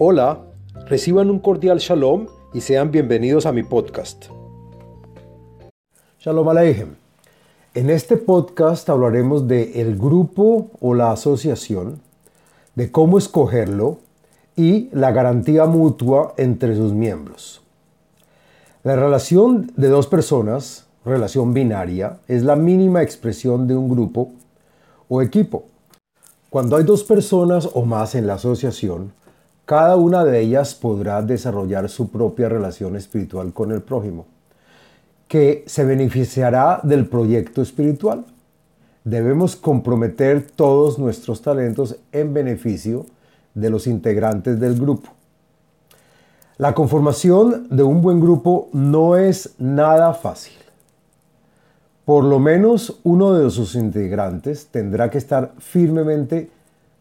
Hola, 0.00 0.38
reciban 0.86 1.28
un 1.28 1.40
cordial 1.40 1.78
shalom 1.80 2.28
y 2.54 2.60
sean 2.60 2.92
bienvenidos 2.92 3.46
a 3.46 3.52
mi 3.52 3.64
podcast. 3.64 4.26
Shalom 6.20 6.48
Aleichem. 6.48 6.94
En 7.74 7.90
este 7.90 8.16
podcast 8.16 8.88
hablaremos 8.90 9.48
de 9.48 9.80
el 9.80 9.98
grupo 9.98 10.70
o 10.80 10.94
la 10.94 11.10
asociación, 11.10 12.00
de 12.76 12.92
cómo 12.92 13.18
escogerlo 13.18 13.98
y 14.54 14.88
la 14.92 15.10
garantía 15.10 15.66
mutua 15.66 16.32
entre 16.36 16.76
sus 16.76 16.92
miembros. 16.92 17.60
La 18.84 18.94
relación 18.94 19.72
de 19.76 19.88
dos 19.88 20.06
personas, 20.06 20.86
relación 21.04 21.52
binaria, 21.54 22.20
es 22.28 22.44
la 22.44 22.54
mínima 22.54 23.02
expresión 23.02 23.66
de 23.66 23.74
un 23.74 23.88
grupo 23.88 24.30
o 25.08 25.22
equipo. 25.22 25.64
Cuando 26.50 26.76
hay 26.76 26.84
dos 26.84 27.02
personas 27.02 27.68
o 27.74 27.84
más 27.84 28.14
en 28.14 28.28
la 28.28 28.34
asociación, 28.34 29.17
cada 29.68 29.96
una 29.96 30.24
de 30.24 30.40
ellas 30.40 30.74
podrá 30.74 31.20
desarrollar 31.20 31.90
su 31.90 32.10
propia 32.10 32.48
relación 32.48 32.96
espiritual 32.96 33.52
con 33.52 33.70
el 33.70 33.82
prójimo, 33.82 34.24
que 35.28 35.62
se 35.66 35.84
beneficiará 35.84 36.80
del 36.82 37.06
proyecto 37.06 37.60
espiritual. 37.60 38.24
Debemos 39.04 39.56
comprometer 39.56 40.46
todos 40.56 40.98
nuestros 40.98 41.42
talentos 41.42 41.96
en 42.12 42.32
beneficio 42.32 43.04
de 43.52 43.68
los 43.68 43.86
integrantes 43.86 44.58
del 44.58 44.80
grupo. 44.80 45.10
La 46.56 46.72
conformación 46.72 47.68
de 47.68 47.82
un 47.82 48.00
buen 48.00 48.20
grupo 48.20 48.70
no 48.72 49.18
es 49.18 49.54
nada 49.58 50.14
fácil. 50.14 50.56
Por 52.06 52.24
lo 52.24 52.38
menos 52.38 53.00
uno 53.04 53.34
de 53.34 53.50
sus 53.50 53.74
integrantes 53.74 54.68
tendrá 54.68 55.10
que 55.10 55.18
estar 55.18 55.52
firmemente 55.58 56.48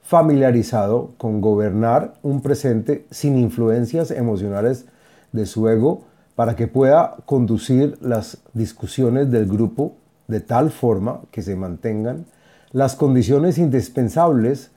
familiarizado 0.07 1.12
con 1.18 1.41
gobernar 1.41 2.13
un 2.23 2.41
presente 2.41 3.05
sin 3.12 3.37
influencias 3.37 4.09
emocionales 4.09 4.85
de 5.34 5.45
su 5.45 5.68
ego 5.68 6.05
para 6.34 6.55
que 6.55 6.68
pueda 6.68 7.18
conducir 7.26 7.98
las 7.99 8.37
discusiones 8.54 9.29
del 9.32 9.48
grupo 9.48 9.95
de 10.29 10.40
tal 10.40 10.71
forma 10.71 11.20
que 11.29 11.41
se 11.41 11.57
mantengan 11.57 12.26
las 12.71 12.95
condiciones 12.95 13.57
indispensables 13.57 14.71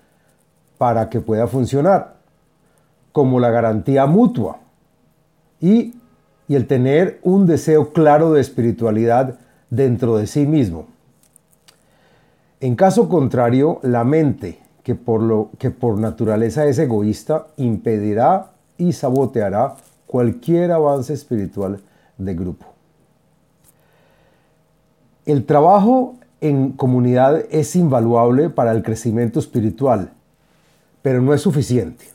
para 0.78 1.08
que 1.08 1.20
pueda 1.20 1.46
funcionar, 1.46 2.16
como 3.12 3.38
la 3.38 3.50
garantía 3.50 4.06
mutua 4.06 4.58
y, 5.60 5.94
y 6.48 6.56
el 6.56 6.66
tener 6.66 7.20
un 7.22 7.46
deseo 7.46 7.92
claro 7.92 8.32
de 8.32 8.40
espiritualidad 8.40 9.38
dentro 9.70 10.16
de 10.16 10.26
sí 10.26 10.44
mismo. 10.44 10.88
En 12.58 12.74
caso 12.74 13.08
contrario, 13.08 13.78
la 13.84 14.02
mente 14.02 14.58
que 14.82 14.94
por, 14.94 15.22
lo, 15.22 15.50
que 15.58 15.70
por 15.70 15.98
naturaleza 15.98 16.66
es 16.66 16.78
egoísta, 16.78 17.48
impedirá 17.56 18.52
y 18.78 18.92
saboteará 18.92 19.76
cualquier 20.06 20.72
avance 20.72 21.12
espiritual 21.12 21.80
de 22.18 22.34
grupo. 22.34 22.66
El 25.26 25.44
trabajo 25.44 26.16
en 26.40 26.72
comunidad 26.72 27.44
es 27.50 27.76
invaluable 27.76 28.48
para 28.48 28.72
el 28.72 28.82
crecimiento 28.82 29.38
espiritual, 29.38 30.12
pero 31.02 31.20
no 31.20 31.34
es 31.34 31.42
suficiente. 31.42 32.06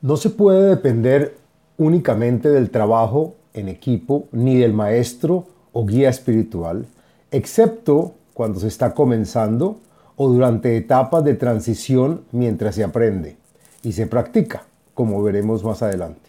No 0.00 0.16
se 0.16 0.30
puede 0.30 0.68
depender 0.68 1.36
únicamente 1.76 2.48
del 2.48 2.70
trabajo 2.70 3.34
en 3.52 3.68
equipo 3.68 4.28
ni 4.30 4.56
del 4.56 4.72
maestro 4.72 5.46
o 5.72 5.84
guía 5.84 6.08
espiritual, 6.08 6.86
excepto 7.30 8.14
cuando 8.32 8.60
se 8.60 8.68
está 8.68 8.94
comenzando 8.94 9.80
o 10.20 10.28
durante 10.28 10.76
etapas 10.76 11.22
de 11.22 11.34
transición 11.34 12.24
mientras 12.32 12.74
se 12.74 12.82
aprende 12.82 13.36
y 13.84 13.92
se 13.92 14.08
practica, 14.08 14.64
como 14.92 15.22
veremos 15.22 15.62
más 15.62 15.80
adelante. 15.80 16.28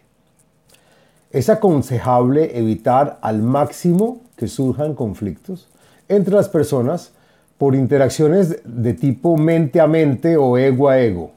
Es 1.32 1.50
aconsejable 1.50 2.58
evitar 2.58 3.18
al 3.24 3.42
máximo 3.42 4.22
que 4.36 4.48
surjan 4.48 4.94
conflictos 4.94 5.70
entre 6.08 6.36
las 6.36 6.50
personas 6.50 7.14
por 7.58 7.74
interacciones 7.74 8.62
de 8.64 8.94
tipo 8.94 9.38
mente 9.38 9.82
a 9.82 9.88
mente 9.88 10.38
o 10.38 10.56
ego 10.60 10.88
a 10.88 11.00
ego, 11.00 11.32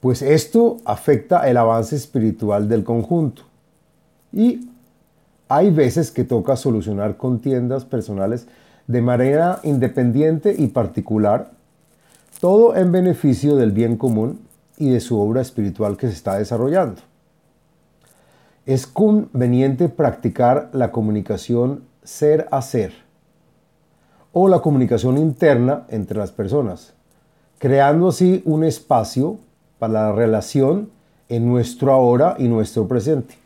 pues 0.00 0.22
esto 0.22 0.78
afecta 0.84 1.48
el 1.48 1.56
avance 1.56 1.94
espiritual 1.94 2.68
del 2.68 2.82
conjunto. 2.82 3.42
Y 4.32 4.70
hay 5.48 5.70
veces 5.70 6.10
que 6.10 6.24
toca 6.24 6.56
solucionar 6.56 7.16
contiendas 7.16 7.84
personales 7.84 8.48
de 8.86 9.00
manera 9.00 9.60
independiente 9.62 10.54
y 10.56 10.68
particular, 10.68 11.50
todo 12.40 12.76
en 12.76 12.92
beneficio 12.92 13.56
del 13.56 13.72
bien 13.72 13.96
común 13.96 14.40
y 14.76 14.90
de 14.90 15.00
su 15.00 15.18
obra 15.18 15.40
espiritual 15.40 15.96
que 15.96 16.08
se 16.08 16.14
está 16.14 16.38
desarrollando. 16.38 17.00
Es 18.66 18.86
conveniente 18.86 19.88
practicar 19.88 20.70
la 20.72 20.90
comunicación 20.90 21.84
ser 22.02 22.48
a 22.50 22.60
ser 22.62 22.92
o 24.32 24.48
la 24.48 24.60
comunicación 24.60 25.16
interna 25.16 25.84
entre 25.88 26.18
las 26.18 26.32
personas, 26.32 26.92
creando 27.58 28.08
así 28.08 28.42
un 28.44 28.64
espacio 28.64 29.38
para 29.78 29.92
la 29.92 30.12
relación 30.12 30.90
en 31.28 31.46
nuestro 31.46 31.92
ahora 31.92 32.36
y 32.38 32.48
nuestro 32.48 32.86
presente. 32.88 33.36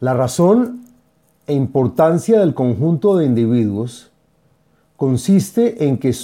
La 0.00 0.14
razón 0.14 0.85
e 1.46 1.54
importancia 1.54 2.40
del 2.40 2.54
conjunto 2.54 3.16
de 3.16 3.26
individuos 3.26 4.10
consiste 4.96 5.86
en 5.86 5.98
que 5.98 6.14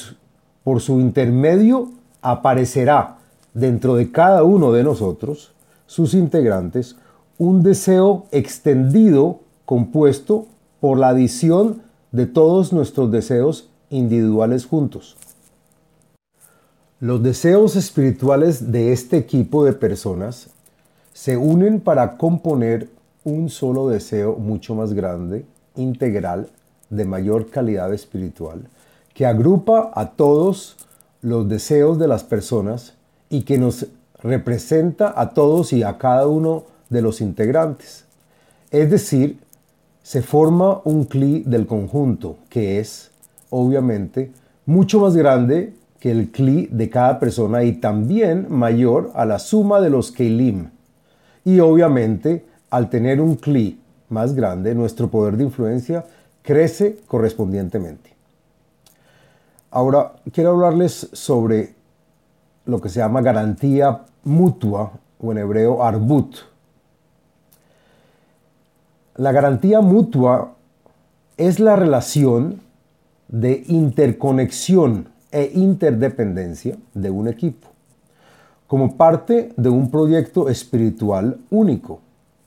por 0.65 0.81
su 0.81 1.01
intermedio 1.01 1.91
aparecerá 2.23 3.19
dentro 3.55 3.97
de 3.97 4.11
cada 4.11 4.45
uno 4.45 4.73
de 4.73 4.83
nosotros, 4.83 5.53
sus 5.87 6.15
integrantes, 6.15 6.97
un 7.39 7.63
deseo 7.63 8.27
extendido 8.31 9.41
compuesto 9.65 10.47
por 10.81 10.99
la 10.99 11.09
adición 11.09 11.83
de 12.13 12.27
todos 12.27 12.73
nuestros 12.73 13.11
deseos 13.11 13.71
individuales 13.91 14.67
juntos. 14.67 15.17
Los 17.01 17.23
deseos 17.23 17.75
espirituales 17.77 18.71
de 18.71 18.93
este 18.93 19.17
equipo 19.17 19.65
de 19.65 19.73
personas 19.73 20.51
se 21.13 21.37
unen 21.37 21.81
para 21.81 22.17
componer 22.17 22.89
un 23.25 23.49
solo 23.49 23.89
deseo 23.89 24.37
mucho 24.37 24.75
más 24.75 24.93
grande, 24.93 25.45
integral, 25.77 26.49
de 26.91 27.05
mayor 27.05 27.49
calidad 27.49 27.93
espiritual, 27.95 28.69
que 29.15 29.25
agrupa 29.27 29.91
a 29.95 30.11
todos 30.11 30.77
los 31.23 31.49
deseos 31.49 31.99
de 31.99 32.09
las 32.09 32.25
personas 32.25 32.95
y 33.31 33.43
que 33.43 33.59
nos 33.59 33.87
representa 34.23 35.15
a 35.17 35.31
todos 35.31 35.73
y 35.73 35.83
a 35.83 35.97
cada 35.99 36.27
uno 36.27 36.65
de 36.91 37.03
los 37.03 37.21
integrantes. 37.21 38.05
Es 38.71 38.91
decir, 38.91 39.39
se 40.03 40.21
forma 40.21 40.81
un 40.85 41.05
cli 41.05 41.43
del 41.47 41.67
conjunto 41.67 42.37
que 42.49 42.79
es, 42.79 43.11
obviamente, 43.51 44.33
mucho 44.67 45.01
más 45.01 45.17
grande 45.17 45.75
que 45.99 46.11
el 46.11 46.31
cli 46.31 46.69
de 46.71 46.91
cada 46.91 47.19
persona 47.19 47.63
y 47.63 47.75
también 47.75 48.47
mayor 48.51 49.13
a 49.15 49.25
la 49.25 49.39
suma 49.39 49.81
de 49.81 49.91
los 49.91 50.11
kelim. 50.11 50.71
Y 51.45 51.61
obviamente 51.61 52.45
al 52.73 52.89
tener 52.89 53.21
un 53.21 53.37
CLI 53.37 53.79
más 54.09 54.33
grande, 54.35 54.75
nuestro 54.75 55.11
poder 55.11 55.37
de 55.37 55.45
influencia 55.45 56.07
crece 56.41 57.01
correspondientemente. 57.07 58.15
Ahora, 59.71 60.15
quiero 60.33 60.53
hablarles 60.53 61.11
sobre 61.13 61.75
lo 62.65 62.81
que 62.81 62.89
se 62.89 63.01
llama 63.01 63.21
garantía 63.21 64.07
mutua, 64.25 64.91
o 65.21 65.33
en 65.33 65.39
hebreo 65.39 65.85
arbut. 65.85 66.35
La 69.17 69.33
garantía 69.33 69.83
mutua 69.83 70.55
es 71.37 71.61
la 71.61 71.77
relación 71.77 72.63
de 73.29 73.65
interconexión 73.67 75.09
e 75.31 75.53
interdependencia 75.55 76.79
de 76.95 77.11
un 77.11 77.29
equipo, 77.29 77.69
como 78.67 78.97
parte 78.97 79.53
de 79.59 79.69
un 79.69 79.91
proyecto 79.91 80.49
espiritual 80.49 81.39
único 81.51 82.01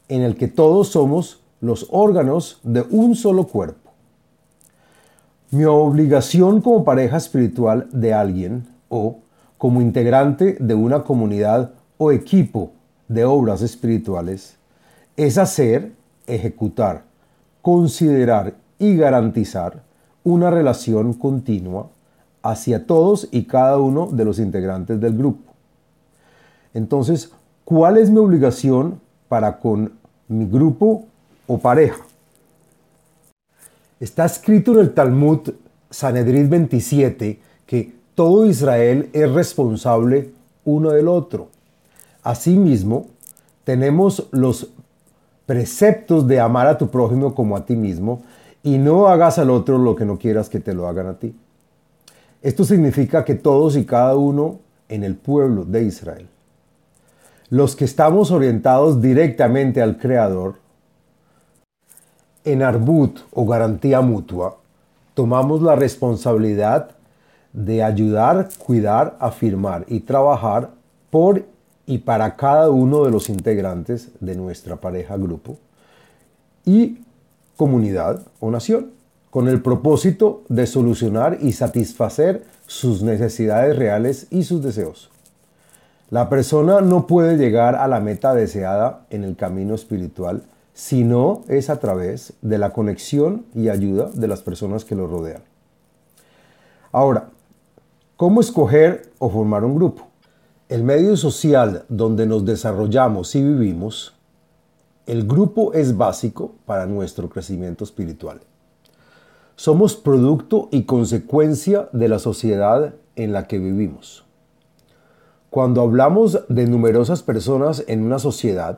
en 0.10 0.22
el 0.22 0.36
que 0.36 0.48
todos 0.48 0.90
somos 0.90 1.42
los 1.62 1.88
órganos 1.92 2.60
de 2.64 2.82
un 2.90 3.16
solo 3.16 3.48
cuerpo. 3.48 3.92
Mi 5.52 5.66
obligación 5.66 6.62
como 6.62 6.84
pareja 6.84 7.18
espiritual 7.18 7.88
de 7.92 8.14
alguien 8.14 8.68
o 8.90 9.20
como 9.58 9.82
integrante 9.82 10.58
de 10.60 10.76
una 10.76 11.04
comunidad 11.04 11.72
o 11.98 12.12
equipo 12.12 12.72
de 13.08 13.26
obras 13.26 13.62
espirituales 13.62 14.58
es 15.16 15.38
hacer, 15.38 15.94
ejecutar, 16.28 17.04
considerar 17.62 18.56
y 18.78 18.96
garantizar 18.98 19.84
una 20.24 20.52
relación 20.52 21.14
continua 21.14 21.90
hacia 22.44 22.86
todos 22.86 23.28
y 23.32 23.46
cada 23.46 23.80
uno 23.80 24.08
de 24.12 24.26
los 24.26 24.40
integrantes 24.40 25.00
del 25.00 25.18
grupo. 25.18 25.54
Entonces, 26.74 27.32
¿cuál 27.64 27.98
es 27.98 28.10
mi 28.10 28.18
obligación 28.18 29.00
para 29.28 29.60
con 29.60 29.94
mi 30.28 30.46
grupo 30.46 31.06
o 31.48 31.58
pareja. 31.58 32.04
Está 34.00 34.26
escrito 34.26 34.74
en 34.74 34.80
el 34.80 34.94
Talmud 34.94 35.50
Sanedrid 35.90 36.50
27 36.50 37.40
que 37.66 37.96
todo 38.14 38.46
Israel 38.46 39.10
es 39.14 39.32
responsable 39.32 40.32
uno 40.64 40.92
del 40.92 41.08
otro 41.08 41.50
Asimismo, 42.26 43.06
tenemos 43.66 44.28
los 44.32 44.72
preceptos 45.46 46.26
de 46.26 46.40
amar 46.40 46.66
a 46.66 46.80
tu 46.80 46.90
prójimo 46.90 47.36
como 47.36 47.56
a 47.56 47.68
ti 47.68 47.76
mismo 47.76 48.24
y 48.64 48.80
no 48.80 49.10
hagas 49.10 49.38
al 49.38 49.52
otro 49.52 49.78
lo 49.78 49.96
que 49.96 50.06
no 50.06 50.18
quieras 50.18 50.50
que 50.50 50.60
te 50.60 50.74
lo 50.74 50.88
hagan 50.88 51.06
a 51.06 51.20
ti. 51.20 51.36
Esto 52.42 52.66
significa 52.66 53.24
que 53.24 53.36
todos 53.36 53.78
y 53.78 53.86
cada 53.86 54.18
uno 54.18 54.58
en 54.90 55.04
el 55.04 55.16
pueblo 55.16 55.66
de 55.66 55.84
Israel, 55.84 56.28
los 57.56 57.78
que 57.78 57.86
estamos 57.86 58.32
orientados 58.32 59.02
directamente 59.02 59.82
al 59.82 59.98
Creador, 59.98 60.56
en 62.44 62.62
Arbut 62.62 63.20
o 63.32 63.46
garantía 63.46 64.02
mutua, 64.02 64.58
tomamos 65.14 65.62
la 65.62 65.74
responsabilidad 65.78 66.90
de 67.54 67.82
ayudar, 67.82 68.50
cuidar, 68.58 69.16
afirmar 69.22 69.86
y 69.88 70.02
trabajar 70.02 70.72
por 71.10 71.46
y 71.86 72.00
para 72.00 72.36
cada 72.36 72.70
uno 72.70 73.06
de 73.06 73.12
los 73.12 73.30
integrantes 73.30 74.10
de 74.20 74.36
nuestra 74.36 74.76
pareja, 74.76 75.16
grupo 75.16 75.56
y 76.66 77.06
comunidad 77.56 78.22
o 78.42 78.52
nación, 78.52 78.92
con 79.30 79.48
el 79.48 79.62
propósito 79.62 80.44
de 80.50 80.68
solucionar 80.68 81.38
y 81.40 81.54
satisfacer 81.54 82.44
sus 82.68 83.02
necesidades 83.02 83.78
reales 83.78 84.28
y 84.30 84.44
sus 84.44 84.62
deseos. 84.62 85.10
La 86.12 86.30
persona 86.30 86.82
no 86.82 87.08
puede 87.08 87.36
llegar 87.36 87.76
a 87.76 87.88
la 87.88 88.00
meta 88.00 88.36
deseada 88.36 89.08
en 89.10 89.24
el 89.24 89.36
camino 89.36 89.74
espiritual 89.74 90.44
si 90.74 91.04
no 91.04 91.42
es 91.48 91.72
a 91.72 91.80
través 91.80 92.34
de 92.44 92.60
la 92.60 92.74
conexión 92.74 93.46
y 93.56 93.70
ayuda 93.70 94.12
de 94.14 94.28
las 94.28 94.42
personas 94.42 94.86
que 94.86 94.94
lo 94.94 95.08
rodean. 95.08 95.42
Ahora, 96.92 97.30
¿cómo 98.18 98.40
escoger 98.40 99.10
o 99.18 99.30
formar 99.30 99.66
un 99.66 99.76
grupo? 99.76 100.08
El 100.70 100.84
medio 100.84 101.18
social 101.18 101.86
donde 101.90 102.28
nos 102.28 102.46
desarrollamos 102.46 103.34
y 103.36 103.44
vivimos, 103.44 104.14
el 105.08 105.26
grupo 105.26 105.74
es 105.74 105.98
básico 105.98 106.54
para 106.66 106.86
nuestro 106.86 107.30
crecimiento 107.30 107.84
espiritual. 107.84 108.42
Somos 109.56 109.96
producto 109.96 110.70
y 110.72 110.84
consecuencia 110.84 111.90
de 111.94 112.10
la 112.10 112.20
sociedad 112.20 112.94
en 113.16 113.34
la 113.34 113.48
que 113.48 113.58
vivimos. 113.58 114.26
Cuando 115.56 115.80
hablamos 115.80 116.44
de 116.50 116.68
numerosas 116.68 117.24
personas 117.24 117.86
en 117.88 118.04
una 118.04 118.20
sociedad, 118.20 118.78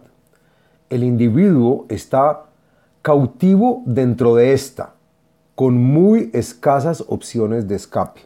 el 0.91 1.03
individuo 1.03 1.87
está 1.89 2.43
cautivo 3.01 3.81
dentro 3.87 4.35
de 4.35 4.53
esta, 4.53 4.93
con 5.55 5.75
muy 5.75 6.29
escasas 6.35 7.03
opciones 7.07 7.67
de 7.67 7.73
escape. 7.73 8.21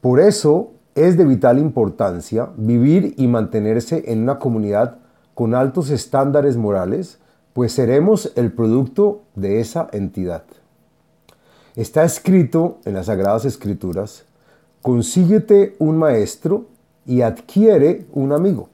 Por 0.00 0.18
eso 0.18 0.72
es 0.96 1.16
de 1.16 1.24
vital 1.24 1.60
importancia 1.60 2.48
vivir 2.56 3.14
y 3.16 3.28
mantenerse 3.28 4.10
en 4.10 4.24
una 4.24 4.40
comunidad 4.40 4.96
con 5.32 5.54
altos 5.54 5.90
estándares 5.90 6.56
morales, 6.56 7.20
pues 7.52 7.70
seremos 7.70 8.32
el 8.34 8.50
producto 8.50 9.22
de 9.36 9.60
esa 9.60 9.86
entidad. 9.92 10.42
Está 11.76 12.02
escrito 12.02 12.80
en 12.84 12.94
las 12.94 13.06
Sagradas 13.06 13.44
Escrituras, 13.44 14.24
consíguete 14.82 15.76
un 15.78 15.96
maestro 15.96 16.69
y 17.10 17.22
adquiere 17.22 18.06
un 18.12 18.30
amigo. 18.30 18.68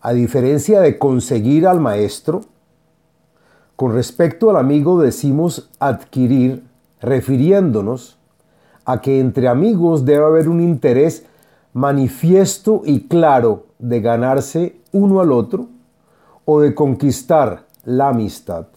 A 0.00 0.14
diferencia 0.14 0.80
de 0.80 0.98
conseguir 0.98 1.66
al 1.66 1.78
maestro, 1.78 2.40
con 3.76 3.92
respecto 3.92 4.48
al 4.48 4.56
amigo 4.56 4.98
decimos 4.98 5.68
adquirir, 5.78 6.64
refiriéndonos 7.02 8.16
a 8.86 9.02
que 9.02 9.20
entre 9.20 9.48
amigos 9.48 10.06
debe 10.06 10.24
haber 10.24 10.48
un 10.48 10.62
interés 10.62 11.26
manifiesto 11.74 12.80
y 12.82 13.08
claro 13.08 13.66
de 13.78 14.00
ganarse 14.00 14.76
uno 14.92 15.20
al 15.20 15.32
otro 15.32 15.66
o 16.46 16.60
de 16.60 16.74
conquistar 16.74 17.66
la 17.84 18.08
amistad, 18.08 18.68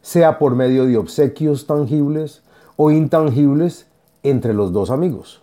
sea 0.00 0.38
por 0.38 0.54
medio 0.54 0.86
de 0.86 0.96
obsequios 0.96 1.66
tangibles 1.66 2.42
o 2.76 2.92
intangibles 2.92 3.88
entre 4.22 4.54
los 4.54 4.72
dos 4.72 4.90
amigos. 4.90 5.39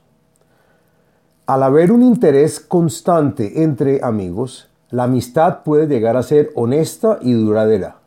Al 1.48 1.64
haber 1.64 1.94
un 1.94 2.04
interés 2.04 2.60
constante 2.60 3.64
entre 3.64 4.04
amigos, 4.04 4.68
la 4.92 5.04
amistad 5.04 5.64
puede 5.64 5.88
llegar 5.88 6.18
a 6.18 6.24
ser 6.24 6.52
honesta 6.56 7.20
y 7.22 7.32
duradera. 7.32 8.00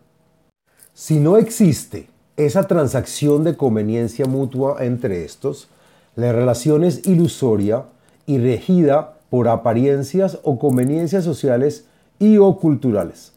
Si 0.93 1.19
no 1.19 1.39
existe 1.39 2.11
esa 2.37 2.65
transacción 2.65 3.43
de 3.43 3.57
conveniencia 3.57 4.27
mutua 4.27 4.85
entre 4.85 5.25
estos, 5.25 5.69
la 6.17 6.33
relación 6.33 6.85
es 6.85 7.07
ilusoria 7.07 7.85
y 8.27 8.37
regida 8.37 9.15
por 9.31 9.49
apariencias 9.49 10.39
o 10.43 10.59
conveniencias 10.59 11.25
sociales 11.25 11.87
y 12.19 12.37
o 12.37 12.59
culturales. 12.59 13.33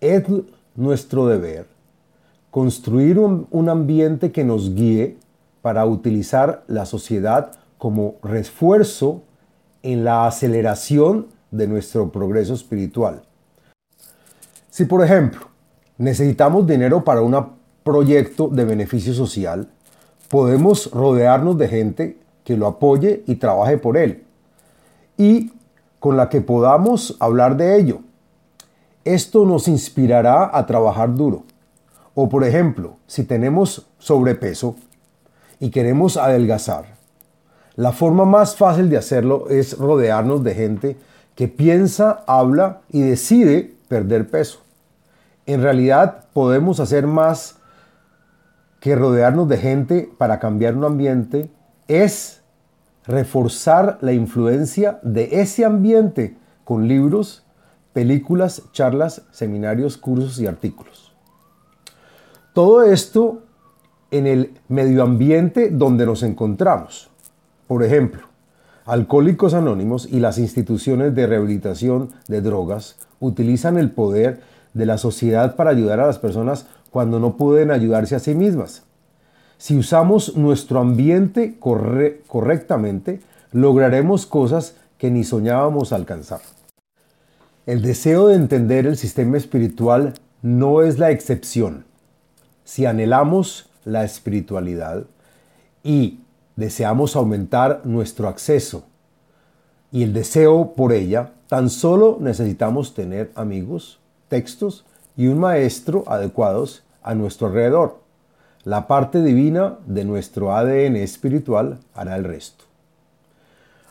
Es 0.00 0.22
nuestro 0.76 1.26
deber 1.26 1.66
construir 2.52 3.18
un, 3.18 3.48
un, 3.50 3.68
ambiente 3.68 4.30
que 4.30 4.44
nos 4.44 4.72
guíe 4.72 5.16
para 5.62 5.84
utilizar 5.84 6.62
la 6.68 6.86
sociedad 6.86 7.50
como 7.78 8.16
refuerzo 8.22 9.22
en 9.82 10.04
la 10.04 10.26
aceleración 10.26 11.28
de 11.50 11.68
nuestro 11.68 12.10
progreso 12.10 12.54
espiritual. 12.54 13.22
Si 14.70 14.86
por 14.86 15.04
ejemplo 15.04 15.48
necesitamos 15.98 16.66
dinero 16.66 17.04
para 17.04 17.22
un 17.22 17.36
proyecto 17.82 18.48
de 18.48 18.64
beneficio 18.64 19.14
social, 19.14 19.68
podemos 20.28 20.90
rodearnos 20.90 21.56
de 21.58 21.68
gente 21.68 22.18
que 22.42 22.56
lo 22.56 22.66
apoye 22.66 23.22
y 23.26 23.36
trabaje 23.36 23.78
por 23.78 23.96
él 23.96 24.24
y 25.16 25.52
con 26.00 26.16
la 26.16 26.28
que 26.28 26.40
podamos 26.40 27.16
hablar 27.20 27.56
de 27.56 27.78
ello. 27.78 28.00
Esto 29.04 29.44
nos 29.44 29.68
inspirará 29.68 30.50
a 30.52 30.66
trabajar 30.66 31.14
duro. 31.14 31.44
O 32.14 32.28
por 32.28 32.44
ejemplo, 32.44 32.96
si 33.06 33.24
tenemos 33.24 33.86
sobrepeso 33.98 34.76
y 35.60 35.70
queremos 35.70 36.16
adelgazar, 36.16 36.96
la 37.76 37.92
forma 37.92 38.24
más 38.24 38.56
fácil 38.56 38.88
de 38.88 38.96
hacerlo 38.96 39.48
es 39.48 39.76
rodearnos 39.78 40.44
de 40.44 40.54
gente 40.54 40.96
que 41.34 41.48
piensa, 41.48 42.22
habla 42.26 42.82
y 42.90 43.00
decide 43.00 43.74
perder 43.88 44.30
peso. 44.30 44.60
En 45.46 45.62
realidad 45.62 46.24
podemos 46.32 46.78
hacer 46.78 47.06
más 47.06 47.56
que 48.80 48.94
rodearnos 48.94 49.48
de 49.48 49.56
gente 49.56 50.10
para 50.18 50.38
cambiar 50.38 50.76
un 50.76 50.84
ambiente 50.84 51.50
es 51.88 52.42
reforzar 53.06 53.98
la 54.00 54.12
influencia 54.12 54.98
de 55.02 55.40
ese 55.40 55.64
ambiente 55.64 56.36
con 56.64 56.86
libros, 56.88 57.44
películas, 57.92 58.62
charlas, 58.72 59.22
seminarios, 59.30 59.96
cursos 59.96 60.38
y 60.38 60.46
artículos. 60.46 61.12
Todo 62.52 62.82
esto 62.82 63.42
en 64.10 64.26
el 64.26 64.60
medio 64.68 65.02
ambiente 65.02 65.70
donde 65.70 66.06
nos 66.06 66.22
encontramos. 66.22 67.10
Por 67.66 67.82
ejemplo, 67.82 68.22
Alcohólicos 68.86 69.54
Anónimos 69.54 70.06
y 70.10 70.20
las 70.20 70.36
instituciones 70.36 71.14
de 71.14 71.26
rehabilitación 71.26 72.10
de 72.28 72.42
drogas 72.42 72.96
utilizan 73.18 73.78
el 73.78 73.90
poder 73.90 74.40
de 74.74 74.84
la 74.84 74.98
sociedad 74.98 75.56
para 75.56 75.70
ayudar 75.70 76.00
a 76.00 76.06
las 76.06 76.18
personas 76.18 76.66
cuando 76.90 77.18
no 77.18 77.38
pueden 77.38 77.70
ayudarse 77.70 78.14
a 78.14 78.18
sí 78.18 78.34
mismas. 78.34 78.82
Si 79.56 79.78
usamos 79.78 80.36
nuestro 80.36 80.80
ambiente 80.80 81.56
correctamente, 81.58 83.20
lograremos 83.52 84.26
cosas 84.26 84.76
que 84.98 85.10
ni 85.10 85.24
soñábamos 85.24 85.94
alcanzar. 85.94 86.40
El 87.64 87.80
deseo 87.80 88.28
de 88.28 88.34
entender 88.34 88.86
el 88.86 88.98
sistema 88.98 89.38
espiritual 89.38 90.12
no 90.42 90.82
es 90.82 90.98
la 90.98 91.10
excepción. 91.10 91.86
Si 92.64 92.84
anhelamos 92.84 93.70
la 93.86 94.04
espiritualidad 94.04 95.04
y 95.82 96.18
deseamos 96.56 97.16
aumentar 97.16 97.82
nuestro 97.84 98.28
acceso 98.28 98.84
y 99.94 100.02
el 100.02 100.12
deseo 100.12 100.72
por 100.74 100.92
ella, 100.92 101.32
tan 101.48 101.70
solo 101.70 102.18
necesitamos 102.20 102.94
tener 102.94 103.30
amigos, 103.36 104.00
textos 104.28 104.84
y 105.16 105.28
un 105.28 105.38
maestro 105.38 106.02
adecuados 106.08 106.82
a 107.02 107.14
nuestro 107.14 107.46
alrededor. 107.46 108.00
La 108.64 108.88
parte 108.88 109.22
divina 109.22 109.78
de 109.86 110.04
nuestro 110.04 110.52
ADN 110.52 110.96
espiritual 110.96 111.78
hará 111.94 112.16
el 112.16 112.24
resto. 112.24 112.64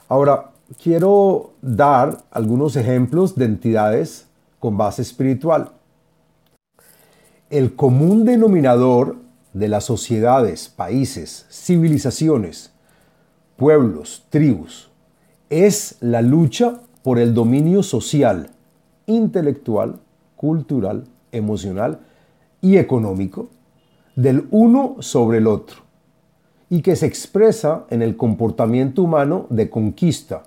Ahora, 0.09 0.51
quiero 0.81 1.51
dar 1.61 2.17
algunos 2.31 2.75
ejemplos 2.75 3.35
de 3.35 3.45
entidades 3.45 4.27
con 4.59 4.77
base 4.77 5.03
espiritual. 5.03 5.69
El 7.49 7.75
común 7.75 8.25
denominador 8.25 9.22
de 9.53 9.67
las 9.67 9.85
sociedades, 9.85 10.69
países, 10.69 11.45
civilizaciones, 11.49 12.73
pueblos, 13.55 14.25
tribus, 14.29 14.89
es 15.49 15.97
la 15.99 16.21
lucha 16.21 16.81
por 17.03 17.19
el 17.19 17.33
dominio 17.33 17.83
social, 17.83 18.49
intelectual, 19.05 19.99
cultural, 20.35 21.05
emocional 21.31 21.99
y 22.61 22.77
económico 22.77 23.49
del 24.15 24.47
uno 24.51 24.97
sobre 24.99 25.37
el 25.39 25.47
otro 25.47 25.83
y 26.69 26.81
que 26.81 26.95
se 26.95 27.05
expresa 27.05 27.85
en 27.89 28.01
el 28.01 28.17
comportamiento 28.17 29.03
humano 29.03 29.45
de 29.49 29.69
conquista, 29.69 30.43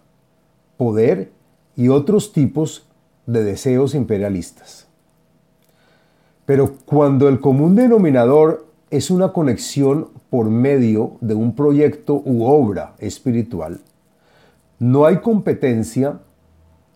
poder 0.77 1.31
y 1.77 1.89
otros 1.89 2.33
tipos 2.33 2.89
de 3.27 3.45
deseos 3.45 3.95
imperialistas. 3.95 4.87
Pero 6.45 6.75
cuando 6.85 7.29
el 7.29 7.41
común 7.41 7.75
denominador 7.75 8.66
es 8.97 9.11
una 9.11 9.33
conexión 9.33 10.09
por 10.31 10.51
medio 10.51 11.13
de 11.21 11.35
un 11.35 11.55
proyecto 11.55 12.23
u 12.25 12.45
obra 12.45 12.95
espiritual, 12.99 13.81
no 14.79 15.07
hay 15.07 15.19
competencia 15.19 16.19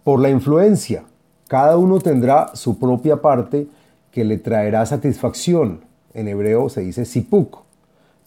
por 0.05 0.21
la 0.21 0.29
influencia. 0.29 1.05
Cada 1.49 1.77
uno 1.77 1.99
tendrá 1.99 2.55
su 2.55 2.79
propia 2.79 3.23
parte 3.23 3.69
que 4.11 4.25
le 4.25 4.39
traerá 4.39 4.85
satisfacción. 4.87 5.81
En 6.13 6.29
hebreo 6.29 6.69
se 6.69 6.83
dice 6.83 7.05
sipuk, 7.05 7.59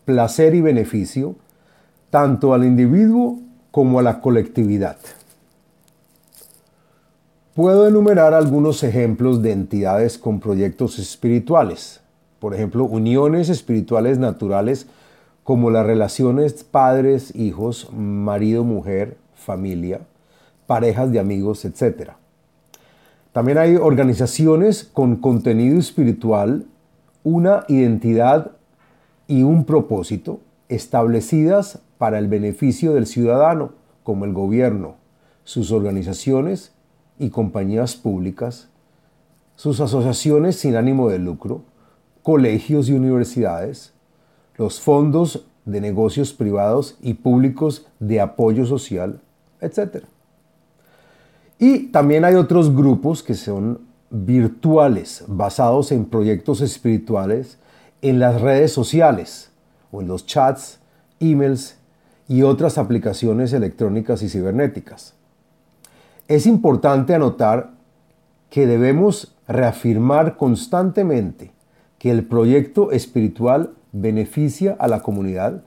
placer 0.05 0.55
y 0.55 0.61
beneficio, 0.61 1.35
tanto 2.09 2.53
al 2.53 2.63
individuo 2.63 3.39
como 3.71 3.99
a 3.99 4.03
la 4.03 4.21
colectividad. 4.21 4.97
Puedo 7.53 7.87
enumerar 7.87 8.33
algunos 8.33 8.83
ejemplos 8.83 9.43
de 9.43 9.51
entidades 9.51 10.17
con 10.17 10.39
proyectos 10.39 10.97
espirituales, 10.97 12.02
por 12.43 12.53
ejemplo, 12.53 12.83
uniones 12.83 13.47
espirituales 13.47 14.19
naturales 14.19 14.87
como 15.45 15.71
las 15.71 15.85
relaciones 15.85 16.65
padres, 16.65 17.33
hijos, 17.37 17.89
marido, 17.93 18.65
mujer, 18.65 19.15
familia, 19.33 20.01
parejas 20.67 21.13
de 21.13 21.19
amigos, 21.19 21.63
etc. 21.63 22.09
También 23.31 23.59
hay 23.59 23.77
organizaciones 23.77 24.83
con 24.83 25.15
contenido 25.15 25.79
espiritual, 25.79 26.65
una 27.23 27.63
identidad 27.69 28.51
y 29.29 29.43
un 29.43 29.63
propósito 29.63 30.41
establecidas 30.67 31.79
para 31.97 32.19
el 32.19 32.27
beneficio 32.27 32.93
del 32.93 33.07
ciudadano, 33.07 33.71
como 34.03 34.25
el 34.25 34.33
gobierno, 34.33 34.95
sus 35.45 35.71
organizaciones 35.71 36.73
y 37.19 37.29
compañías 37.29 37.95
públicas, 37.95 38.67
sus 39.55 39.79
asociaciones 39.79 40.57
sin 40.57 40.75
ánimo 40.75 41.07
de 41.07 41.19
lucro, 41.19 41.61
colegios 42.23 42.89
y 42.89 42.93
universidades, 42.93 43.93
los 44.57 44.79
fondos 44.79 45.45
de 45.65 45.81
negocios 45.81 46.33
privados 46.33 46.97
y 47.01 47.15
públicos 47.15 47.85
de 47.99 48.21
apoyo 48.21 48.65
social, 48.65 49.21
etc. 49.61 50.05
Y 51.59 51.87
también 51.87 52.25
hay 52.25 52.35
otros 52.35 52.75
grupos 52.75 53.23
que 53.23 53.35
son 53.35 53.81
virtuales, 54.09 55.23
basados 55.27 55.91
en 55.91 56.05
proyectos 56.05 56.61
espirituales 56.61 57.57
en 58.01 58.19
las 58.19 58.41
redes 58.41 58.71
sociales 58.71 59.51
o 59.91 60.01
en 60.01 60.07
los 60.07 60.25
chats, 60.25 60.79
emails 61.19 61.77
y 62.27 62.43
otras 62.43 62.77
aplicaciones 62.77 63.53
electrónicas 63.53 64.21
y 64.23 64.29
cibernéticas. 64.29 65.13
Es 66.27 66.45
importante 66.45 67.15
anotar 67.15 67.71
que 68.49 68.67
debemos 68.67 69.35
reafirmar 69.47 70.37
constantemente 70.37 71.52
que 72.03 72.11
el 72.11 72.25
proyecto 72.25 72.91
espiritual 72.91 73.75
beneficia 73.93 74.75
a 74.77 74.89
la 74.89 75.01
comunidad, 75.01 75.63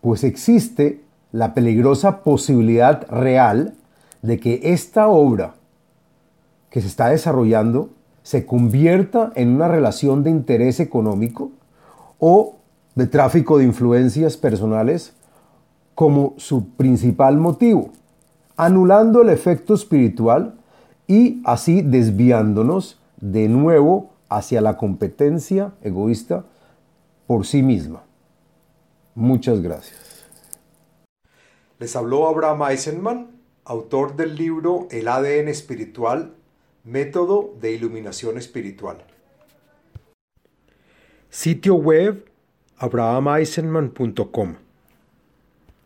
pues 0.00 0.22
existe 0.22 1.00
la 1.32 1.54
peligrosa 1.54 2.22
posibilidad 2.22 3.04
real 3.10 3.74
de 4.22 4.38
que 4.38 4.60
esta 4.62 5.08
obra 5.08 5.56
que 6.70 6.80
se 6.80 6.86
está 6.86 7.08
desarrollando 7.08 7.90
se 8.22 8.46
convierta 8.46 9.32
en 9.34 9.48
una 9.48 9.66
relación 9.66 10.22
de 10.22 10.30
interés 10.30 10.78
económico 10.78 11.50
o 12.20 12.58
de 12.94 13.08
tráfico 13.08 13.58
de 13.58 13.64
influencias 13.64 14.36
personales 14.36 15.14
como 15.96 16.34
su 16.36 16.68
principal 16.76 17.38
motivo 17.38 17.90
anulando 18.56 19.22
el 19.22 19.30
efecto 19.30 19.74
espiritual 19.74 20.54
y 21.08 21.42
así 21.44 21.82
desviándonos 21.82 23.00
de 23.20 23.48
nuevo 23.48 24.12
hacia 24.36 24.60
la 24.60 24.76
competencia 24.76 25.74
egoísta 25.82 26.44
por 27.26 27.46
sí 27.46 27.62
misma. 27.62 28.04
Muchas 29.14 29.60
gracias. 29.60 30.26
Les 31.78 31.96
habló 31.96 32.28
Abraham 32.28 32.62
Eisenman, 32.70 33.30
autor 33.64 34.16
del 34.16 34.36
libro 34.36 34.86
El 34.90 35.08
ADN 35.08 35.48
espiritual, 35.48 36.34
método 36.84 37.54
de 37.60 37.72
iluminación 37.72 38.38
espiritual. 38.38 39.04
Sitio 41.28 41.74
web 41.74 42.24
abrahameisenman.com 42.76 44.56